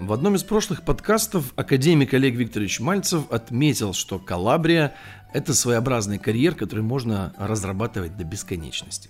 [0.00, 4.94] В одном из прошлых подкастов академик Олег Викторович Мальцев отметил, что Калабрия–
[5.32, 9.08] это своеобразный карьер, который можно разрабатывать до бесконечности.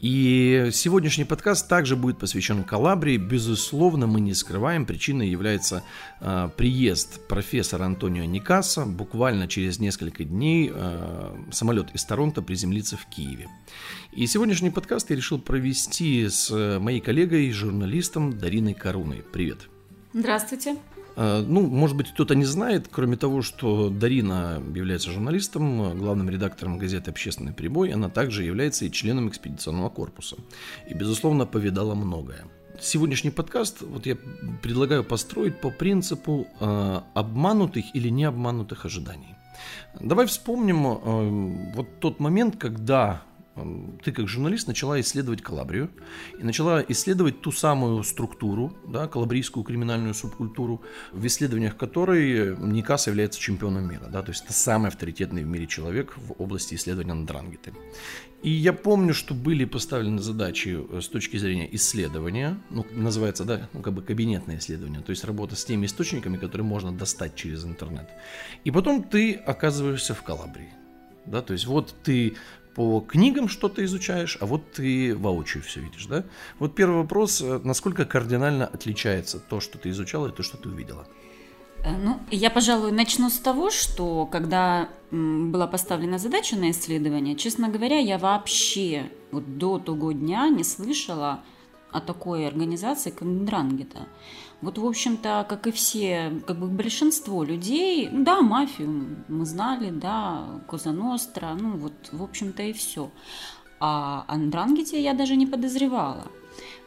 [0.00, 3.16] И сегодняшний подкаст также будет посвящен Калабрии.
[3.16, 5.82] Безусловно, мы не скрываем, причиной является
[6.20, 8.84] э, приезд профессора Антонио Никаса.
[8.84, 13.48] Буквально через несколько дней э, самолет из Торонто приземлится в Киеве.
[14.12, 19.24] И сегодняшний подкаст я решил провести с моей коллегой, журналистом Дариной Каруной.
[19.32, 19.68] Привет.
[20.12, 20.76] Здравствуйте.
[21.16, 26.78] А, ну, может быть, кто-то не знает, кроме того, что Дарина является журналистом, главным редактором
[26.78, 30.36] газеты «Общественный прибой», она также является и членом экспедиционного корпуса.
[30.88, 32.44] И, безусловно, повидала многое.
[32.80, 34.16] Сегодняшний подкаст вот я
[34.62, 39.36] предлагаю построить по принципу э, обманутых или не обманутых ожиданий.
[40.00, 43.22] Давай вспомним э, вот тот момент, когда
[44.04, 45.90] ты как журналист начала исследовать Калабрию
[46.38, 53.40] и начала исследовать ту самую структуру, да, калабрийскую криминальную субкультуру, в исследованиях которой Никас является
[53.40, 54.06] чемпионом мира.
[54.10, 57.72] Да, то есть это самый авторитетный в мире человек в области исследования андрангиты.
[58.42, 63.70] И я помню, что были поставлены задачи э, с точки зрения исследования, ну, называется, да,
[63.72, 67.64] ну, как бы кабинетное исследование, то есть работа с теми источниками, которые можно достать через
[67.64, 68.06] интернет.
[68.64, 70.68] И потом ты оказываешься в Калабрии.
[71.24, 72.34] Да, то есть вот ты
[72.74, 76.24] по книгам что-то изучаешь, а вот ты воочию все видишь, да?
[76.58, 80.68] Вот первый вопрос, э, насколько кардинально отличается то, что ты изучала, и то, что ты
[80.68, 81.06] увидела?
[81.84, 87.68] Э, ну, я, пожалуй, начну с того, что когда была поставлена задача на исследование, честно
[87.68, 91.42] говоря, я вообще вот до того дня не слышала
[91.94, 94.08] о такой организации, как.
[94.60, 100.60] Вот, в общем-то, как и все, как бы большинство людей, да, мафию мы знали, да,
[100.68, 103.10] Коза Ностра, ну вот, в общем-то, и все.
[103.80, 106.26] А Андрангете я даже не подозревала.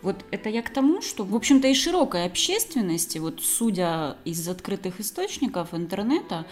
[0.01, 4.99] Вот это я к тому, что, в общем-то, и широкой общественности, вот судя из открытых
[4.99, 6.45] источников интернета,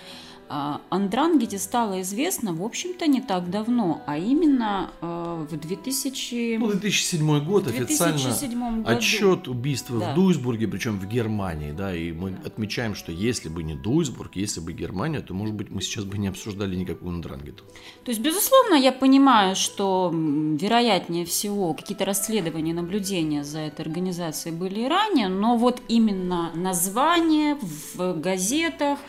[0.47, 6.57] Андрангете стало известно, в общем-то, не так давно, а именно э, в 2000...
[6.57, 8.97] Ну, 2007 год 2007 официально году.
[8.97, 10.11] отчет убийства да.
[10.11, 14.59] в Дуйсбурге, причем в Германии, да, и мы отмечаем, что если бы не Дуйсбург, если
[14.59, 17.63] бы Германия, то, может быть, мы сейчас бы не обсуждали никакую Андрангету.
[18.03, 24.81] То есть, безусловно, я понимаю, что, вероятнее всего, какие-то расследования, наблюдения за этой организацией были
[24.81, 27.57] и ранее, но вот именно название
[27.95, 28.99] в газетах,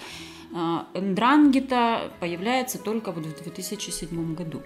[0.54, 4.62] а, Эндрангета появляется только вот в 2007 году.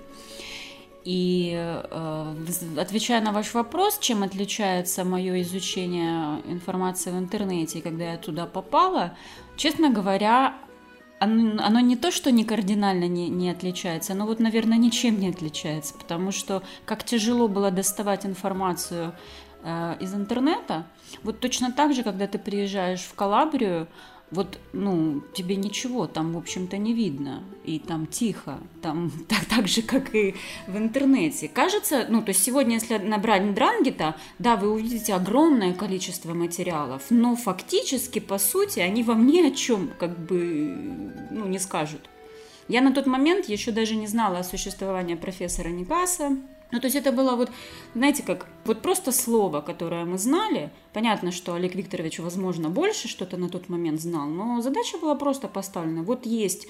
[1.05, 2.35] И э,
[2.77, 9.17] отвечая на ваш вопрос, чем отличается мое изучение информации в интернете, когда я туда попала,
[9.57, 10.57] честно говоря,
[11.19, 15.29] оно, оно не то, что не кардинально не, не отличается, но вот, наверное, ничем не
[15.29, 19.15] отличается, потому что как тяжело было доставать информацию
[19.63, 20.87] э, из интернета,
[21.23, 23.87] вот точно так же, когда ты приезжаешь в Калабрию,
[24.31, 29.69] вот, ну, тебе ничего там, в общем-то, не видно, и там тихо, там так, так
[29.69, 30.35] же, как и
[30.67, 31.49] в интернете.
[31.49, 37.35] Кажется, ну, то есть сегодня, если набрать Дрангета, да, вы увидите огромное количество материалов, но
[37.37, 40.77] фактически, по сути, они вам ни о чем, как бы,
[41.31, 42.09] ну, не скажут.
[42.69, 46.37] Я на тот момент еще даже не знала о существовании профессора Никаса,
[46.73, 47.51] ну, то есть это было вот,
[47.95, 50.71] знаете, как вот просто слово, которое мы знали.
[50.93, 55.49] Понятно, что Олег Викторович, возможно, больше что-то на тот момент знал, но задача была просто
[55.49, 56.03] поставлена.
[56.03, 56.67] Вот есть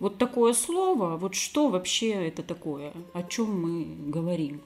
[0.00, 4.60] вот такое слово, вот что вообще это такое, о чем мы говорим.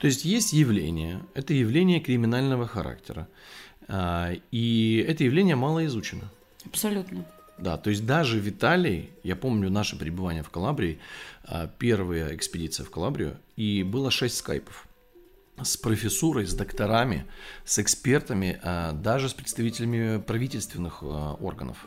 [0.00, 3.26] То есть есть явление, это явление криминального характера,
[3.88, 6.30] а, и это явление мало изучено.
[6.64, 7.24] Абсолютно.
[7.58, 10.98] Да, то есть даже Виталий, я помню наше пребывание в Калабрии,
[11.44, 14.86] а, первая экспедиция в Калабрию, и было шесть скайпов
[15.62, 17.26] с профессурой, с докторами,
[17.64, 21.86] с экспертами, а, даже с представителями правительственных а, органов.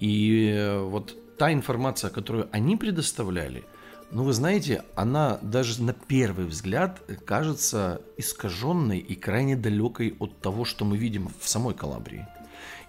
[0.00, 3.64] И э, вот та информация, которую они предоставляли,
[4.10, 10.64] ну, вы знаете, она даже на первый взгляд кажется искаженной и крайне далекой от того,
[10.64, 12.26] что мы видим в самой Калабрии.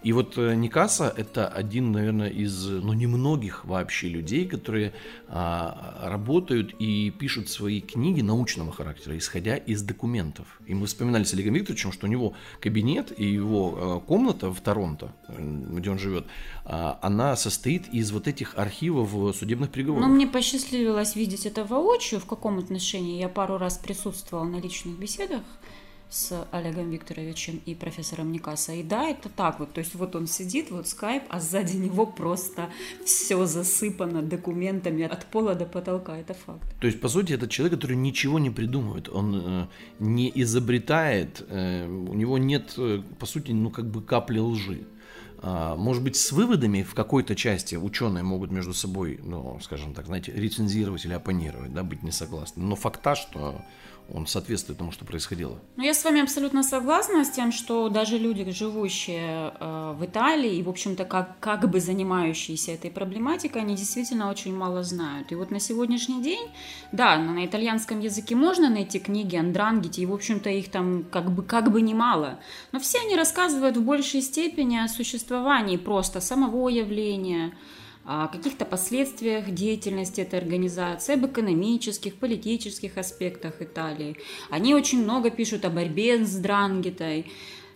[0.06, 4.94] И вот э, Никаса это один, наверное, из, ну, немногих вообще людей, которые
[5.28, 10.46] а, работают и пишут свои книги научного характера, исходя из документов.
[10.68, 14.62] И мы вспоминали с Олегом Викторовичем, что у него кабинет и его а, комната в
[14.62, 15.34] Торонто, э,
[15.72, 16.28] где он живет,
[16.66, 20.08] а, она состоит из вот этих архивов судебных приговоров.
[20.08, 23.20] Но мне посчастливилось видеть это воочию, в каком отношении.
[23.20, 25.42] Я пару раз присутствовала на личных беседах
[26.16, 28.72] с Олегом Викторовичем и профессором Никаса.
[28.72, 29.74] И да, это так вот.
[29.74, 32.70] То есть вот он сидит, вот скайп, а сзади него просто
[33.04, 36.18] все засыпано документами от пола до потолка.
[36.18, 36.64] Это факт.
[36.80, 39.10] То есть, по сути, это человек, который ничего не придумывает.
[39.10, 39.68] Он э,
[40.00, 44.86] не изобретает, э, у него нет, э, по сути, ну как бы капли лжи.
[45.40, 50.06] А, может быть, с выводами в какой-то части ученые могут между собой, ну, скажем так,
[50.06, 52.64] знаете, рецензировать или оппонировать, да, быть не согласны.
[52.64, 53.62] Но факта, что
[54.14, 55.60] он соответствует тому, что происходило.
[55.78, 60.58] Ну, я с вами абсолютно согласна с тем, что даже люди, живущие э, в Италии
[60.58, 65.32] и, в общем-то, как, как бы занимающиеся этой проблематикой, они действительно очень мало знают.
[65.32, 66.50] И вот на сегодняшний день,
[66.92, 71.44] да, на итальянском языке можно найти книги Андрангити, и, в общем-то, их там как бы,
[71.44, 72.40] как бы немало.
[72.72, 77.54] Но все они рассказывают в большей степени о существовании просто самого явления,
[78.06, 84.18] о каких-то последствиях деятельности этой организации, об экономических, политических аспектах Италии.
[84.50, 87.26] Они очень много пишут о борьбе с Дрангетой,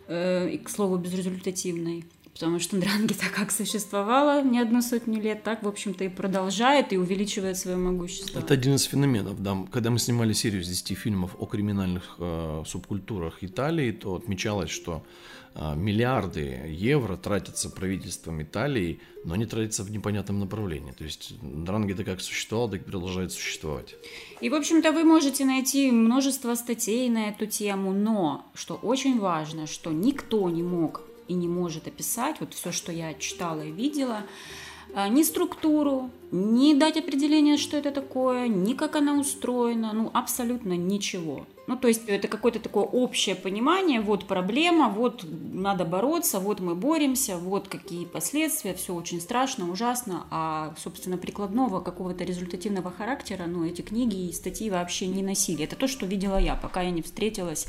[0.08, 2.06] э, и, к слову, безрезультативной.
[2.40, 6.98] Потому что Дрангита как существовала не одну сотню лет, так, в общем-то, и продолжает, и
[6.98, 8.40] увеличивает свое могущество.
[8.40, 9.44] Это один из феноменов.
[9.44, 9.58] Да.
[9.70, 15.04] Когда мы снимали серию из 10 фильмов о криминальных э, субкультурах Италии, то отмечалось, что
[15.54, 20.94] а, миллиарды евро тратятся правительством Италии, но они тратятся в непонятном направлении.
[20.94, 23.96] То есть Дрангеда как существовал, так и продолжает существовать.
[24.40, 29.68] И, в общем-то, вы можете найти множество статей на эту тему, но, что очень важно,
[29.68, 34.24] что никто не мог и не может описать, вот все, что я читала и видела,
[34.96, 40.74] а, ни структуру, ни дать определение, что это такое, ни как она устроена, ну, абсолютно
[40.74, 41.46] ничего.
[41.68, 45.24] Ну, то есть это какое-то такое общее понимание, вот проблема, вот
[45.54, 51.82] надо бороться, вот мы боремся, вот какие последствия, все очень страшно, ужасно, а, собственно, прикладного
[51.82, 55.66] какого-то результативного характера, ну, эти книги и статьи вообще не носили.
[55.66, 57.68] Это то, что видела я, пока я не встретилась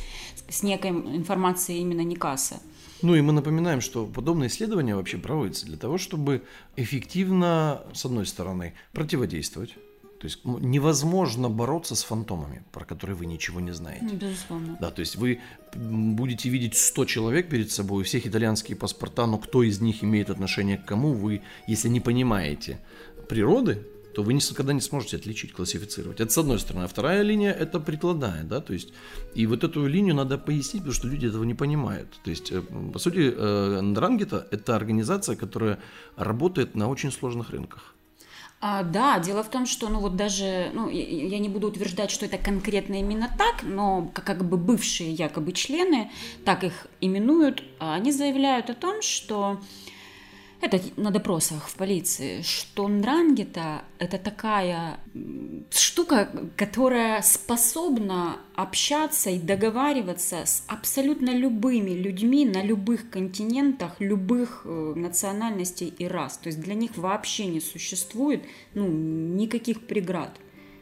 [0.48, 2.60] с некой информацией именно Никаса.
[3.02, 6.42] Ну и мы напоминаем, что подобные исследования вообще проводятся для того, чтобы
[6.76, 9.76] эффективно, с одной стороны, противодействовать
[10.20, 14.14] то есть невозможно бороться с фантомами, про которые вы ничего не знаете.
[14.14, 14.76] Безусловно.
[14.78, 15.40] Да, то есть вы
[15.74, 20.28] будете видеть 100 человек перед собой, у всех итальянские паспорта, но кто из них имеет
[20.28, 22.80] отношение к кому, вы, если не понимаете
[23.30, 26.20] природы, то вы никогда не сможете отличить, классифицировать.
[26.20, 26.84] Это с одной стороны.
[26.84, 28.92] А вторая линия– это прикладная, да, то есть,
[29.34, 32.08] и вот эту линию надо пояснить, потому что люди этого не понимают.
[32.24, 32.62] То есть, э,
[32.92, 35.78] по сути, э, Ндрангета– это организация, которая
[36.16, 37.94] работает на очень сложных рынках.
[38.62, 42.26] А, да, дело в том, что, ну вот даже, ну я не буду утверждать, что
[42.26, 46.10] это конкретно именно так, но как бы бывшие якобы члены,
[46.44, 49.58] так их именуют, а они заявляют о том, что
[50.60, 55.00] это на допросах в полиции, что нрангета– это такая
[55.70, 64.92] штука, которая способна общаться и договариваться с абсолютно любыми людьми на любых континентах, любых э,
[64.96, 66.36] национальностей и рас.
[66.36, 70.38] То есть для них вообще не существует ну, никаких преград.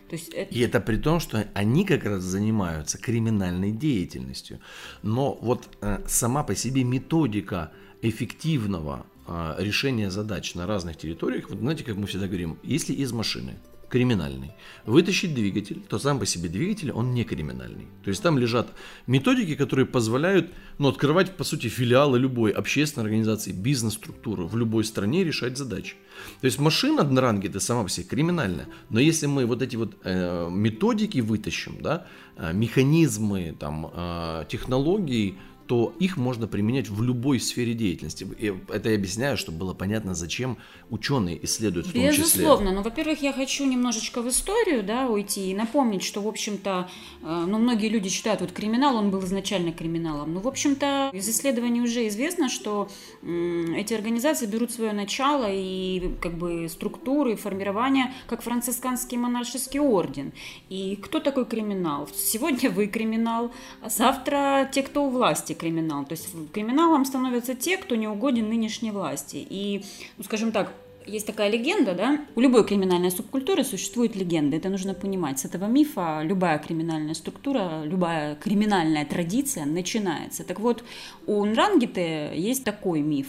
[0.08, 0.54] То есть это...
[0.54, 4.58] И это при том, что они как раз занимаются криминальной деятельностью.
[5.02, 7.70] Но вот э, сама по себе методика
[8.02, 13.12] эффективного а, решения задач на разных территориях, вот знаете, как мы всегда говорим, если из
[13.12, 13.58] машины
[13.88, 14.52] криминальный,
[14.86, 17.88] вытащить двигатель, то сам по себе двигатель, он не криминальный.
[18.04, 18.68] То есть там лежат
[19.06, 25.24] методики, которые позволяют ну, открывать, по сути, филиалы любой общественной организации, бизнес-структуры в любой стране
[25.24, 25.96] решать задачи.
[26.40, 29.96] То есть машина одноранги это сама по себе криминальная, но если мы вот эти вот
[30.04, 35.38] э, методики вытащим, да, э, механизмы, там, э, технологии,
[35.68, 38.26] то их можно применять в любой сфере деятельности.
[38.38, 40.56] И это я объясняю, чтобы было понятно, зачем
[40.88, 42.22] ученые исследуют в том числе.
[42.22, 42.72] Безусловно.
[42.72, 46.88] Но, во-первых, я хочу немножечко в историю да, уйти и напомнить, что, в общем-то,
[47.22, 50.32] э, ну, многие люди считают, вот криминал, он был изначально криминалом.
[50.32, 52.88] Но, в общем-то, из исследований уже известно, что
[53.22, 60.32] эти организации берут свое начало и как бы структуры, формирование, как францисканский монаршеский орден.
[60.70, 62.08] И кто такой криминал?
[62.16, 66.04] Сегодня вы криминал, а завтра те, кто у власти криминал.
[66.04, 69.46] То есть криминалом становятся те, кто не угоден нынешней власти.
[69.48, 69.84] И,
[70.16, 70.72] ну, скажем так,
[71.08, 75.38] есть такая легенда, да, у любой криминальной субкультуры существует легенда, это нужно понимать.
[75.38, 80.44] С этого мифа любая криминальная структура, любая криминальная традиция начинается.
[80.44, 80.84] Так вот,
[81.26, 83.28] у Нрангиты есть такой миф,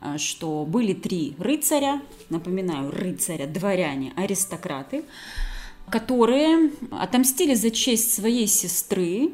[0.00, 5.04] а, что были три рыцаря, напоминаю, рыцаря, дворяне, аристократы,
[5.90, 9.30] которые отомстили за честь своей сестры,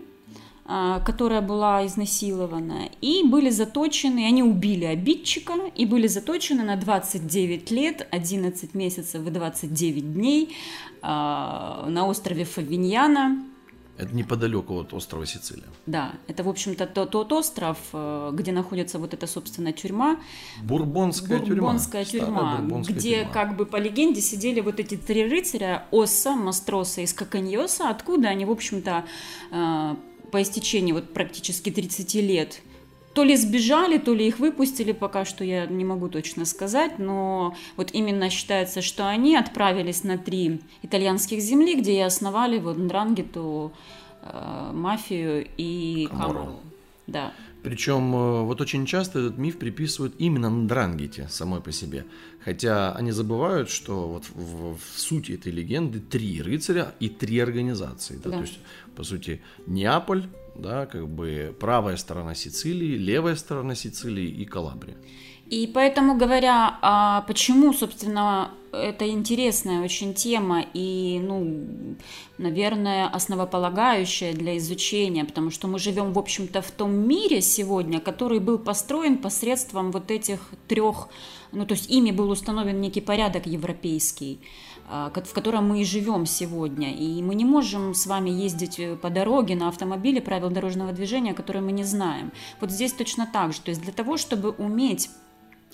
[0.64, 8.07] которая была изнасилована, и были заточены, они убили обидчика, и были заточены на 29 лет,
[8.11, 10.57] 11 месяцев и 29 дней
[11.02, 13.45] а, на острове Фавиньяна.
[13.99, 15.66] Это неподалеку от острова Сицилия.
[15.87, 20.16] Да, это, в общем-то, тот, тот остров, э, где находится вот эта, собственно, тюрьма.
[20.62, 22.26] Бурбонская, Бурбонская тюрьма.
[22.26, 23.33] тюрьма бурбонская где, тюрьма.
[23.33, 28.47] как бы, по легенде, сидели вот эти три рыцаря Осса, Мастроса и Скаканьоса, откуда они,
[28.47, 29.04] в общем-то,
[29.50, 29.95] э,
[30.33, 32.62] по истечении вот практически 30 лет–
[33.15, 37.55] то ли сбежали, то ли их выпустили, пока что я не могу точно сказать, но
[37.77, 43.73] вот именно считается, что они отправились на три итальянских земли, где и основали вот Ндрангету,
[44.23, 46.61] э, мафию и Камеру.
[47.07, 47.33] Да.
[47.62, 52.04] Причем э, вот очень часто этот миф приписывают именно Ндрангете самой по себе.
[52.45, 58.21] Хотя они забывают, что вот в, в сути этой легенды три рыцаря и три организации.
[58.23, 58.31] Да?
[58.31, 58.37] Да.
[58.37, 58.59] То есть,
[58.97, 60.26] по сути, Неаполь,
[60.57, 64.97] да, как бы правая сторона Сицилии, левая сторона Сицилии и Калабрия.
[65.47, 71.97] И поэтому говоря, а почему, собственно, это интересная очень тема и, ну,
[72.38, 78.41] наверное, основополагающая для изучения, потому что мы живем, в общем-то, в том мире сегодня, который
[78.41, 81.09] был построен посредством вот этих трех,
[81.52, 84.41] ну, то есть ими был установлен некий порядок европейский.
[84.88, 86.95] А, в котором мы и живем сегодня.
[86.95, 91.33] И мы не можем с вами ездить э, по дороге на автомобиле правил дорожного движения,
[91.33, 92.31] которые мы не знаем.
[92.61, 93.61] Вот здесь точно так же.
[93.62, 95.09] То есть для того, чтобы уметь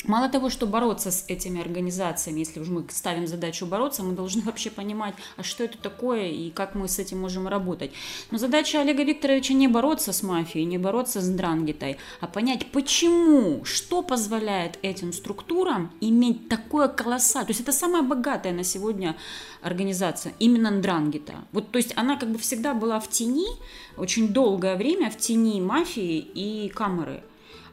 [0.05, 4.43] Мало того, что бороться с этими организациями, если уж мы ставим задачу бороться, мы должны
[4.47, 7.91] вообще понимать, а что это такое и как мы с этим можем работать.
[8.31, 13.65] Но задача Олега Викторовича не бороться с мафией, не бороться с Дрангитой, а понять, почему,
[13.65, 19.17] что позволяет этим структурам иметь такое колоссальное, то есть это самая богатая на сегодня
[19.63, 21.35] организация, именно Дрангита.
[21.53, 23.49] Вот, то есть она как бы всегда была в тени,
[23.97, 27.23] очень долгое время в тени мафии и камеры.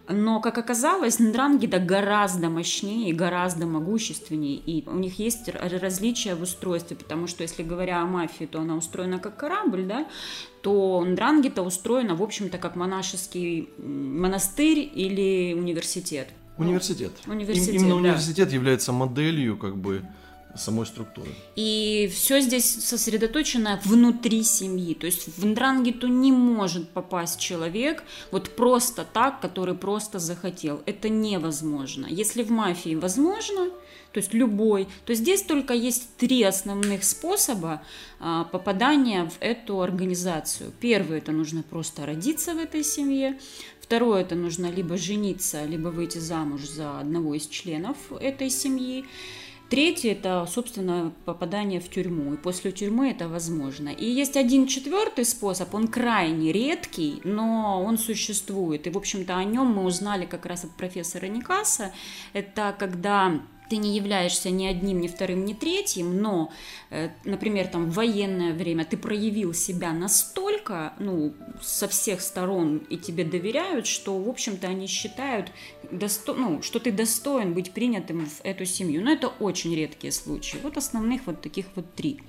[0.08, 4.58] Но, как оказалось, Ндрангида гораздо мощнее гораздо могущественнее.
[4.58, 8.76] И у них есть различия в устройстве, потому что, если говоря о мафии, то она
[8.76, 10.08] устроена как корабль, да,
[10.62, 16.30] то Ндрангита устроена, в общем-то, как монашеский монастырь или университет.
[16.58, 17.12] Университет.
[17.26, 17.96] Ну, университет, Именно да.
[17.96, 20.04] университет является моделью, как бы,
[20.58, 21.30] самой структуры.
[21.56, 24.94] И все здесь сосредоточено внутри семьи.
[24.94, 30.82] То есть в Ндрангиту не может попасть человек вот просто так, который просто захотел.
[30.86, 32.08] Это невозможно.
[32.10, 33.70] Если в мафии возможно,
[34.16, 37.82] то есть любой, то здесь только есть три основных способа
[38.22, 40.72] а, попадания в эту организацию.
[40.80, 43.38] Первый это нужно просто родиться в этой семье.
[43.82, 49.06] Второе это нужно либо жениться, либо выйти замуж за одного из членов этой семьи.
[49.70, 53.90] Третье– это, собственно, попадание в тюрьму, и после тюрьмы это возможно.
[53.90, 58.86] И есть один четвертый способ, он крайне редкий, но он существует.
[58.86, 61.92] И, в общем-то, о нем мы узнали как раз от профессора Никаса.
[62.34, 66.52] Это когда ты не являешься ни одним, ни вторым, ни третьим, но,
[66.90, 72.98] э, например, там в военное время ты проявил себя настолько, ну, со всех сторон и
[72.98, 75.52] тебе доверяют, что, в общем-то, они считают,
[75.92, 76.34] досто...
[76.34, 79.04] ну, что ты достоин быть принятым в эту семью.
[79.04, 80.58] Но это очень редкие случаи.
[80.64, 82.22] Вот основных вот таких вот три.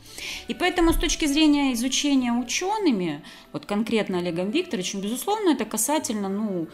[0.49, 6.69] И поэтому с точки зрения изучения учеными, вот конкретно Олегом Викторовичем, безусловно, это касательно, ну,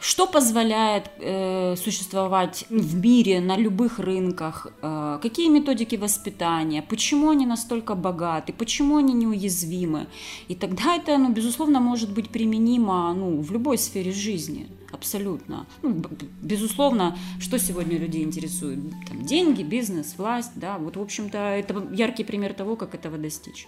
[0.00, 4.66] что позволяет э, существовать в мире на любых рынках?
[4.82, 6.82] Э, какие методики воспитания?
[6.82, 8.52] Почему они настолько богаты?
[8.52, 10.06] Почему они неуязвимы?
[10.48, 14.68] И тогда это, ну, безусловно, может быть применимо ну, в любой сфере жизни.
[14.92, 15.66] Абсолютно.
[15.82, 16.02] Ну,
[16.42, 18.78] безусловно, что сегодня людей интересует?
[19.08, 20.52] Там, деньги, бизнес, власть.
[20.56, 20.78] Да?
[20.78, 23.66] Вот, в общем-то, это яркий пример того, как этого достичь.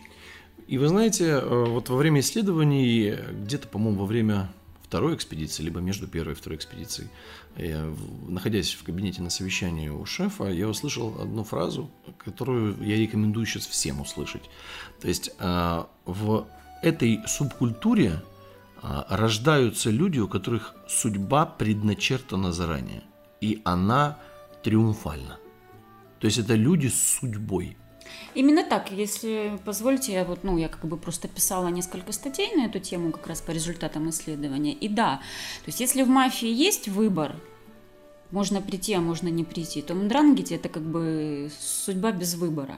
[0.66, 4.48] И вы знаете, э, вот во время исследований, где-то, по-моему, во время
[4.88, 7.10] второй экспедиции, либо между первой и второй экспедицией.
[7.56, 7.94] Я,
[8.26, 13.66] находясь в кабинете на совещании у шефа, я услышал одну фразу, которую я рекомендую сейчас
[13.66, 14.48] всем услышать.
[15.00, 16.46] То есть а, в
[16.82, 18.22] этой субкультуре
[18.82, 23.02] а, рождаются люди, у которых судьба предначертана заранее,
[23.42, 24.18] и она
[24.64, 25.38] триумфальна.
[26.18, 27.76] То есть это люди с судьбой–
[28.34, 32.66] Именно так, если позволите, я вот, ну, я как бы просто писала несколько статей на
[32.66, 34.72] эту тему как раз по результатам исследования.
[34.72, 35.16] И да,
[35.64, 37.36] то есть если в мафии есть выбор,
[38.30, 42.76] можно прийти, а можно не прийти, то в Мдрангете это как бы судьба без выбора.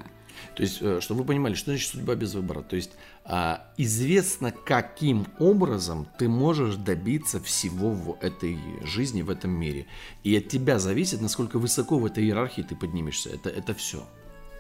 [0.54, 2.62] То есть, э, чтобы вы понимали, что значит судьба без выбора.
[2.62, 2.92] То есть,
[3.25, 9.87] а, известно, каким образом ты можешь добиться всего в этой жизни, в этом мире.
[10.25, 13.30] И от тебя зависит, насколько высоко в этой иерархии ты поднимешься.
[13.30, 14.06] Это, это все.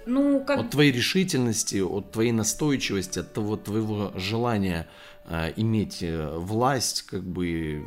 [0.06, 0.58] Ну, как...
[0.60, 4.88] От твоей решительности, от твоей настойчивости, от того твоего желания
[5.56, 7.84] иметь э, власть, как бы...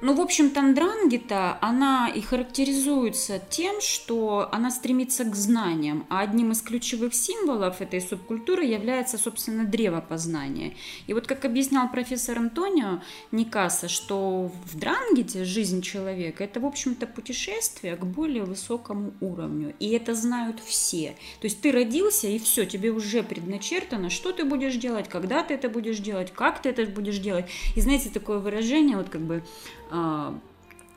[0.00, 6.52] Ну, в общем, Тандрангита, она и характеризуется тем, что она стремится к знаниям, а одним
[6.52, 10.74] из ключевых символов этой субкультуры является, собственно, древо познания.
[11.08, 17.08] И вот, как объяснял профессор Антонио Никаса, что в Дрангите жизнь человека– это, в общем-то,
[17.08, 19.74] путешествие к более высокому уровню.
[19.80, 21.16] И это знают все.
[21.40, 25.54] То есть ты родился, и все, тебе уже предначертано, что ты будешь делать, когда ты
[25.54, 27.46] это будешь делать, как ты это будешь делать.
[27.74, 29.42] И знаете, такое выражение, вот как бы
[29.90, 30.38] а,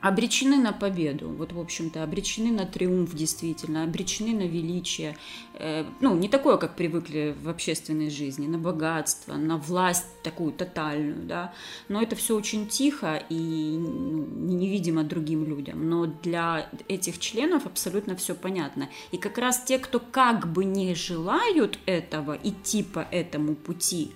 [0.00, 5.16] обречены на победу, вот, в общем-то, обречены на триумф, действительно, обречены на величие,
[5.54, 11.26] э, ну, не такое, как привыкли в общественной жизни, на богатство, на власть такую тотальную,
[11.26, 11.52] да,
[11.88, 18.14] но это все очень тихо и ну, невидимо другим людям, но для этих членов абсолютно
[18.14, 23.56] все понятно, и как раз те, кто как бы не желают этого, идти по этому
[23.56, 24.12] пути,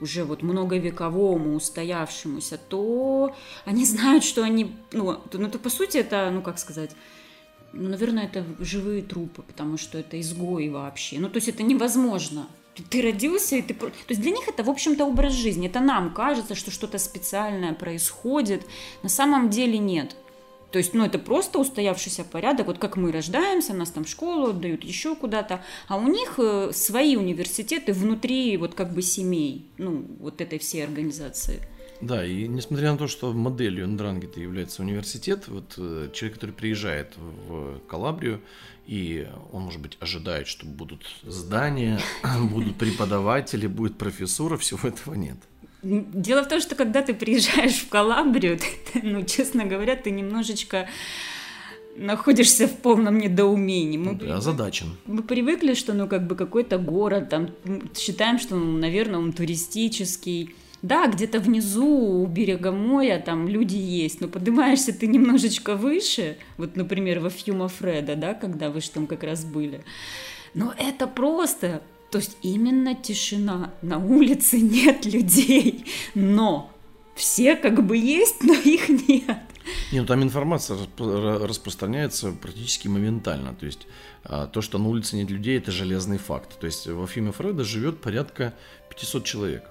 [0.00, 3.34] уже вот многовековому, устоявшемуся, то
[3.64, 6.90] они знают, что они, ну, ну то по сути это, ну как сказать,
[7.72, 11.18] ну, наверное, это живые трупы, потому что это изгои вообще.
[11.18, 12.46] Ну, то есть это невозможно.
[12.90, 13.74] Ты родился, и ты...
[13.74, 15.68] То есть для них это, в общем-то, образ жизни.
[15.68, 18.66] Это нам кажется, что что-то специальное происходит.
[19.02, 20.16] На самом деле нет.
[20.72, 22.66] То есть, ну, это просто устоявшийся порядок.
[22.66, 25.62] Вот как мы рождаемся, нас там в школу отдают, еще куда-то.
[25.88, 30.84] А у них э, свои университеты внутри вот как бы семей, ну, вот этой всей
[30.84, 31.60] организации.
[32.00, 37.14] Да, и несмотря на то, что моделью Ндрангита является университет, вот э, человек, который приезжает
[37.16, 38.42] в Калабрию,
[38.86, 41.98] и он, может быть, ожидает, что будут здания,
[42.50, 45.38] будут преподаватели, будет профессура, всего этого нет.
[45.86, 48.58] Дело в том, что когда ты приезжаешь в Калабрию,
[48.92, 50.88] ты, ну, честно говоря, ты немножечко
[51.96, 53.98] находишься в полном недоумении.
[53.98, 54.96] Мы, ну, озадачен.
[55.06, 57.50] Мы привыкли, что, ну, как бы какой-то город, там,
[57.96, 60.54] считаем, что, ну, наверное, он туристический.
[60.82, 66.76] Да, где-то внизу у берега моря там люди есть, но поднимаешься ты немножечко выше, вот,
[66.76, 69.82] например, во Фьюма Фреда, да, когда вы же там как раз были.
[70.54, 73.72] Но это просто то есть именно тишина.
[73.82, 75.84] На улице нет людей,
[76.14, 76.70] но
[77.14, 79.38] все как бы есть, но их нет.
[79.92, 83.54] Не, ну там информация распространяется практически моментально.
[83.54, 83.86] То есть
[84.24, 86.58] а, то, что на улице нет людей, это железный факт.
[86.58, 88.54] То есть во Фиме Фреда живет порядка
[88.90, 89.64] 500 человек.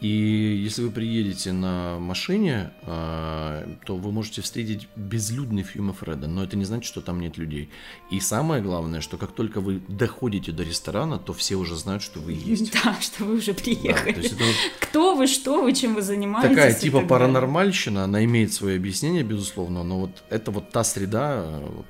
[0.00, 6.44] И если вы приедете на машине, а, то вы можете встретить безлюдный Фьюма Фреда, но
[6.44, 7.68] это не значит, что там нет людей.
[8.08, 12.20] И самое главное, что как только вы доходите до ресторана, то все уже знают, что
[12.20, 12.72] вы есть.
[12.72, 14.12] Да, что вы уже приехали.
[14.12, 14.44] Да, это...
[14.80, 16.50] Кто вы, что вы, чем вы занимаетесь.
[16.50, 21.86] Такая типа паранормальщина, она имеет свое объяснение, безусловно, но вот это вот та среда, вот,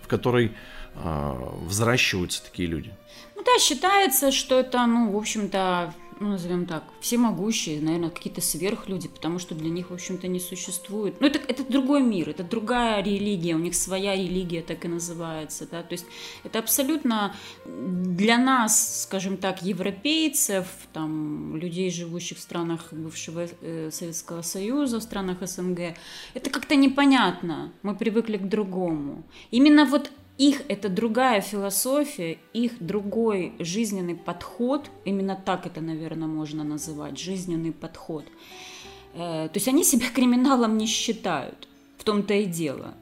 [0.00, 0.52] в которой
[0.94, 2.94] а, взращиваются такие люди.
[3.34, 9.08] Ну да, считается, что это, ну, в общем-то, ну, назовем так, всемогущие, наверное, какие-то сверхлюди,
[9.08, 11.20] потому что для них, в общем-то, не существует.
[11.20, 15.66] Ну, это, это другой мир, это другая религия, у них своя религия так и называется,
[15.70, 16.06] да, то есть
[16.44, 24.42] это абсолютно для нас, скажем так, европейцев, там, людей, живущих в странах бывшего э, Советского
[24.42, 25.96] Союза, в странах СНГ,
[26.34, 29.22] это как-то непонятно, мы привыкли к другому.
[29.50, 36.62] Именно вот их это другая философия, их другой жизненный подход, именно так это, наверное, можно
[36.64, 38.24] называть, жизненный подход.
[39.14, 42.94] Э, то есть они себя криминалом не считают, в том-то и дело.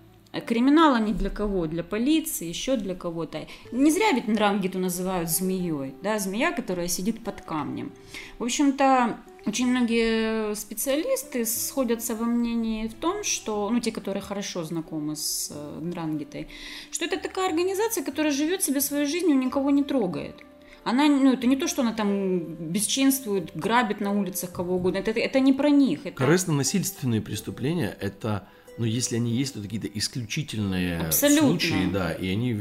[0.46, 1.66] Криминал они для кого?
[1.66, 3.46] Для полиции, еще для кого-то.
[3.70, 7.92] Не зря ведь Нрангиту называют змеей, да, змея, которая сидит под камнем.
[8.38, 14.64] В общем-то, очень многие специалисты сходятся во мнении в том, что, ну, те, которые хорошо
[14.64, 16.48] знакомы с э, Нрангитой,
[16.90, 20.36] что это такая организация, которая живет себе своей жизнью, никого не трогает.
[20.82, 24.98] Она, ну, это не то, что она там бесчинствует, грабит на улицах кого угодно.
[24.98, 26.04] Это, это не про них.
[26.04, 26.16] Это...
[26.16, 31.48] Корыстно-насильственные преступления– это но если они есть, то какие-то исключительные Абсолютно.
[31.48, 32.54] случаи, да, и они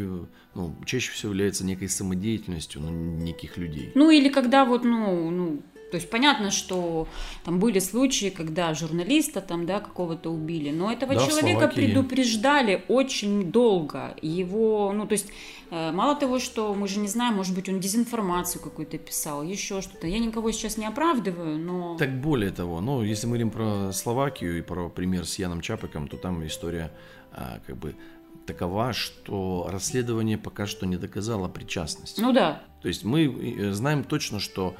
[0.53, 3.91] ну, чаще всего являются некой самодеятельностью ну, неких людей.
[3.95, 5.63] Ну или когда вот, ну, ну
[5.93, 7.07] то есть понятно, что
[7.43, 13.51] там были случаи, когда журналиста там, да, какого-то убили, но этого да, человека предупреждали очень
[13.51, 14.15] долго.
[14.23, 15.27] Его, ну, то есть
[15.69, 19.81] э, мало того, что мы же не знаем, может быть, он дезинформацию какую-то писал, еще
[19.81, 20.07] что-то.
[20.07, 21.95] Я никого сейчас не оправдываю, но...
[21.99, 26.07] Так более того, ну, если мы говорим про Словакию и про пример с Яном Чапыком,
[26.07, 26.91] то там история
[27.31, 27.93] а, как бы
[28.47, 32.19] такова, что расследование пока что не доказало причастность.
[32.19, 32.63] Ну да.
[32.81, 34.75] То есть мы э, знаем точно, что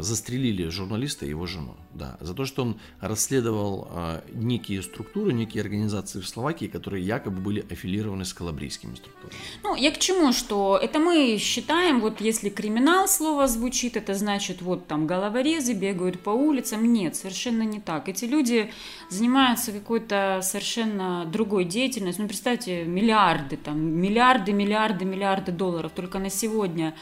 [0.00, 1.74] застрелили журналиста и его жену.
[1.92, 7.40] Да, за то, что он расследовал а, некие структуры, некие организации в Словакии, которые якобы
[7.40, 9.34] были аффилированы с калабрийскими структурами.
[9.62, 14.60] Ну, я к чему, что это мы считаем, вот если криминал слово звучит, это значит
[14.60, 16.92] вот там головорезы бегают по улицам.
[16.92, 18.10] Нет, совершенно не так.
[18.10, 18.70] Эти люди
[19.08, 22.24] занимаются какой-то совершенно другой деятельностью.
[22.24, 26.94] Ну, представьте, миллиарды, там, миллиарды, миллиарды, миллиарды долларов только на сегодня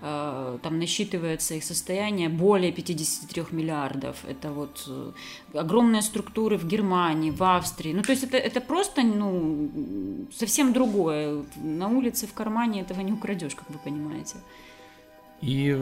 [0.00, 4.16] там насчитывается их состояние более 53 миллиардов.
[4.26, 5.12] Это вот э,
[5.58, 7.92] огромные структуры в Германии, в Австрии.
[7.92, 11.44] Ну, то есть это, это просто ну, совсем другое.
[11.56, 14.36] На улице, в кармане этого не украдешь, как вы понимаете.
[15.42, 15.76] И,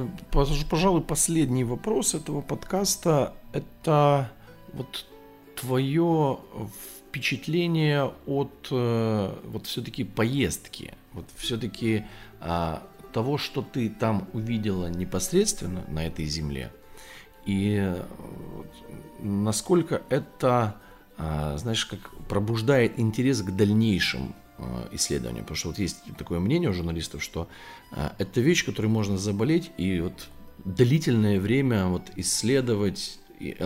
[0.71, 4.31] пожалуй, последний вопрос этого подкаста– это
[4.73, 5.07] вот
[5.55, 6.39] твое
[7.09, 12.05] впечатление от э, вот все-таки поездки, вот все-таки
[12.41, 12.83] а,
[13.19, 16.71] того, что ты там увидела непосредственно на этой земле,
[17.45, 17.93] и
[19.19, 20.77] насколько это,
[21.17, 25.45] а, знаешь, как пробуждает интерес к дальнейшим а, исследованиям.
[25.47, 27.49] Потому что вот есть такое мнение у журналистов, что
[27.91, 30.29] а, это вещь, которой можно заболеть и вот
[30.65, 33.57] длительное время вот исследовать, и,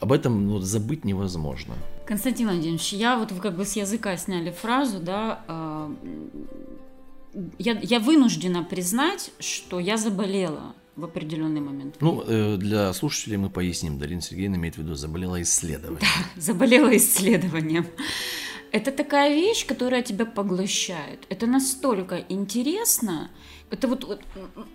[0.00, 1.74] об этом ну, забыть невозможно.
[2.06, 5.90] Константин Владимирович, я вот вы как бы с языка сняли фразу, да,
[7.58, 11.96] я, я вынуждена признать, что я заболела в определенный момент.
[12.00, 13.98] Ну, э, для слушателей мы поясним.
[13.98, 16.00] Дарина Сергеевна имеет в виду, заболела исследованием.
[16.00, 17.86] Да, заболела исследованием.
[18.72, 21.26] Это такая вещь, которая тебя поглощает.
[21.28, 23.30] Это настолько интересно.
[23.70, 24.22] Это вот,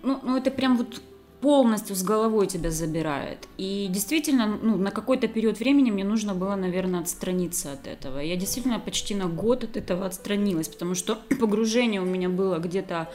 [0.02, 1.00] ну, ну это прям вот
[1.40, 3.46] полностью с головой тебя забирает.
[3.58, 8.18] И действительно, ну, на какой-то период времени мне нужно было, наверное, отстраниться от этого.
[8.20, 13.08] Я действительно почти на год от этого отстранилась, потому что погружение у меня было где-то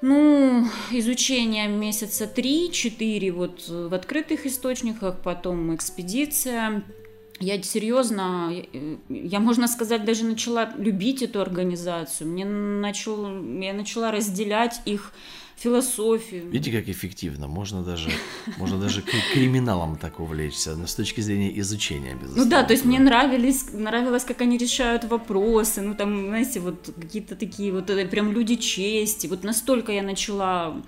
[0.00, 6.82] ну, изучение месяца 3-4 вот в открытых источниках, потом экспедиция.
[7.38, 8.52] Я серьезно,
[9.08, 12.30] я, можно сказать, даже начала любить эту организацию.
[12.30, 13.26] Мне начал,
[13.60, 15.12] я начала разделять их
[15.62, 16.50] философию.
[16.50, 17.48] Видите, как эффективно.
[17.48, 18.10] Можно даже,
[18.58, 22.44] можно даже криминалом так увлечься, но с точки зрения изучения, безусловно.
[22.44, 26.90] Ну да, то есть мне нравились, нравилось, как они решают вопросы, ну там, знаете, вот
[27.00, 29.28] какие-то такие вот э, прям люди чести.
[29.28, 30.82] Вот настолько я начала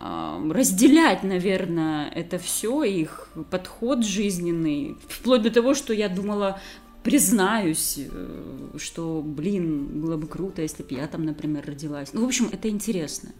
[0.00, 6.58] разделять, наверное, это все, их подход жизненный, вплоть до того, что я думала,
[7.02, 12.14] признаюсь, э, что, блин, было бы круто, если бы я там, например, родилась.
[12.14, 13.30] Ну, в общем, это интересно.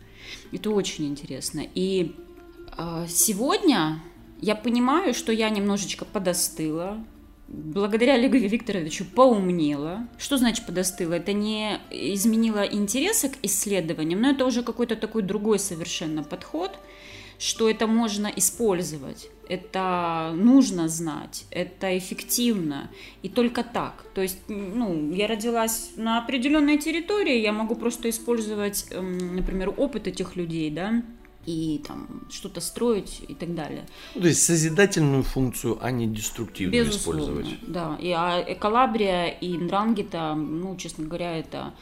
[0.53, 1.63] Это очень интересно.
[1.75, 2.17] И
[2.77, 4.03] э, сегодня
[4.41, 6.99] я понимаю, что я немножечко подостыла,
[7.49, 10.07] благодаря Олегу Викторовичу поумнела.
[10.19, 11.15] Что значит подостыла?
[11.15, 16.79] Это не изменило интереса к исследованиям, но это уже какой-то такой другой совершенно подход,
[17.41, 22.91] что это можно использовать, это нужно знать, это эффективно,
[23.23, 24.05] и только так.
[24.15, 30.07] То есть, ну, я родилась на определенной территории, я могу просто использовать, эм, например, опыт
[30.07, 31.03] этих людей, да,
[31.47, 33.87] и там что-то строить и так далее.
[34.15, 37.59] Ну, то есть созидательную функцию, а не деструктивную Безусловно, использовать.
[37.67, 41.73] Да, и а Калабрия и Ндрангита, ну, честно говоря, это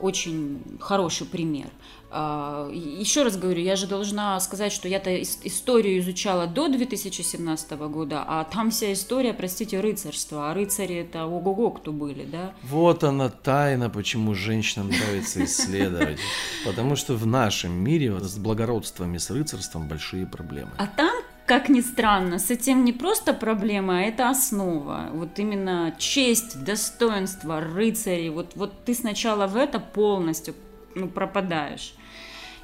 [0.00, 1.68] очень хороший пример.
[2.18, 8.24] А, еще раз говорю, я же должна сказать, что я-то историю изучала до 2017 года,
[8.26, 10.50] а там вся история, простите, рыцарства.
[10.50, 12.54] А рыцари это ого-го кто были, да?
[12.62, 16.18] Вот она тайна, почему женщинам нравится исследовать.
[16.64, 20.70] Потому что в нашем мире с благородством и с рыцарством большие проблемы.
[20.78, 25.10] А там как ни странно, с этим не просто проблема, а это основа.
[25.12, 28.30] Вот именно честь, достоинство, рыцари.
[28.30, 30.54] Вот, вот ты сначала в это полностью
[30.96, 31.94] ну, пропадаешь.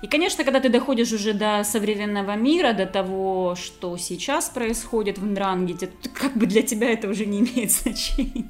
[0.02, 5.24] И, конечно, когда ты доходишь уже до современного мира, до того, что сейчас происходит в
[5.24, 8.44] Ндрангете, как бы для тебя это уже не имеет значения.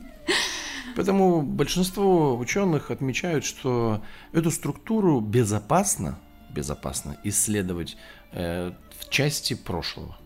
[0.97, 6.19] Поэтому большинство ученых отмечают, что эту структуру безопасно,
[6.51, 7.97] безопасно исследовать
[8.33, 10.17] э, в части прошлого.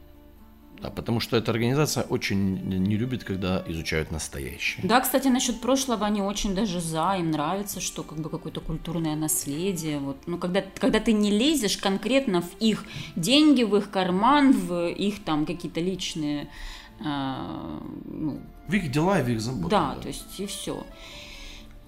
[0.82, 4.86] Да, потому что эта организация очень не любит, когда изучают настоящее.
[4.86, 9.16] Да, кстати, насчет прошлого они очень даже за, им нравится, что как бы какое-то культурное
[9.16, 9.98] наследие.
[9.98, 10.16] Вот.
[10.26, 12.84] Но когда, когда ты не лезешь конкретно в их
[13.16, 16.48] деньги, в их карман, в их там какие-то личные...
[17.00, 19.70] Э, ну, в их дела и в их заботы.
[19.70, 20.84] Да, да, то есть и все.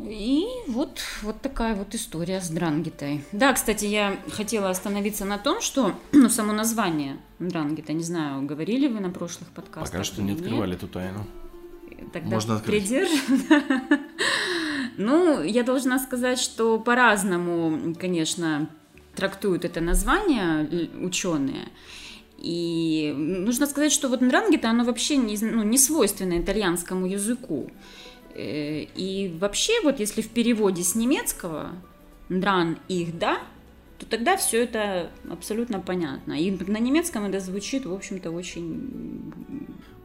[0.01, 3.25] И вот, вот такая вот история с Дрангитой.
[3.33, 8.87] Да, кстати, я хотела остановиться на том, что ну, само название Дрангита, не знаю, говорили
[8.87, 9.91] вы на прошлых подкастах?
[9.93, 11.27] Пока что не открывали эту тайну.
[12.13, 12.93] Тогда Можно открыть.
[15.01, 18.69] Ну, я должна сказать, что по-разному, конечно,
[19.15, 21.69] трактуют это название ученые.
[22.37, 27.71] И нужно сказать, что вот ндрангета, оно вообще не, ну, не свойственно итальянскому языку.
[28.38, 31.72] Э, и вообще, вот если в переводе с немецкого
[32.29, 33.40] «ндран их да»,
[33.98, 36.40] то тогда все это абсолютно понятно.
[36.40, 39.33] И на немецком это звучит, в общем-то, очень...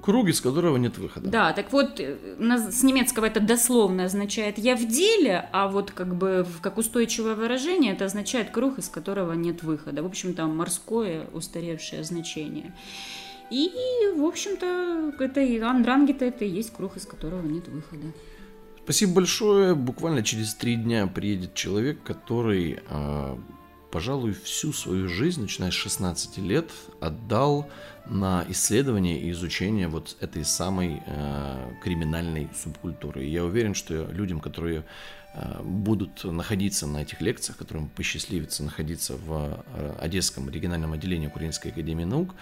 [0.02, 1.30] Круг, из которого нет выхода.
[1.30, 6.16] Да, так вот, э, с немецкого это дословно означает «я в деле», а вот как
[6.16, 10.02] бы как устойчивое выражение это означает «круг, из которого нет выхода».
[10.02, 12.74] В общем-то, морское устаревшее значение.
[13.54, 13.70] И,
[14.18, 18.08] в общем-то, это и Андрангета, это и есть круг, из которого нет выхода.
[18.84, 19.76] Спасибо большое.
[19.76, 23.38] Буквально через три дня приедет человек, который а,
[23.94, 27.70] пожалуй, всю свою жизнь, начиная с 16 лет, отдал
[28.08, 33.24] на исследование и изучение вот этой самой э, криминальной субкультуры.
[33.24, 34.84] Я уверен, что людям, которые
[35.36, 39.64] э, будут находиться на этих лекциях, которым посчастливится находиться в
[40.00, 42.34] Одесском региональном отделении Украинской академии наук,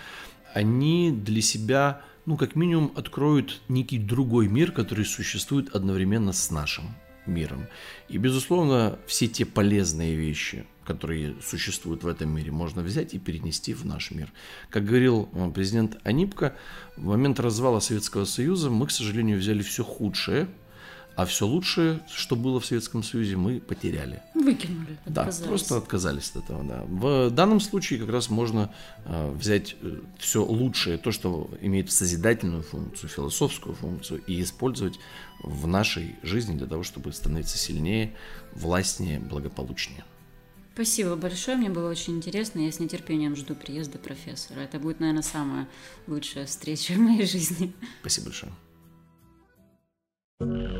[0.53, 6.95] они для себя, ну, как минимум, откроют некий другой мир, который существует одновременно с нашим
[7.25, 7.67] миром.
[8.09, 13.73] И, безусловно, все те полезные вещи, которые существуют в этом мире, можно взять и перенести
[13.73, 14.31] в наш мир.
[14.69, 16.55] Как говорил э, президент Анипка,
[16.97, 20.47] в момент развала Советского Союза мы, к сожалению, взяли все худшее,
[21.15, 24.21] а все лучшее, что было в Советском Союзе, мы потеряли.
[24.33, 24.97] Выкинули.
[25.05, 26.63] Да, просто отказались от этого.
[26.63, 26.83] Да.
[26.87, 28.73] В данном случае как раз можно
[29.05, 34.99] э, взять э, все лучшее, то, что имеет созидательную функцию, философскую функцию, и использовать
[35.43, 38.15] в нашей жизни для того, чтобы становиться сильнее,
[38.53, 40.03] властнее, благополучнее.
[40.73, 42.59] Спасибо большое, мне было очень интересно.
[42.61, 44.61] Я с нетерпением жду приезда профессора.
[44.61, 45.67] Это будет, наверное, самая
[46.07, 47.73] лучшая встреча в моей жизни.
[47.99, 48.53] Спасибо большое.
[50.41, 50.71] Yeah.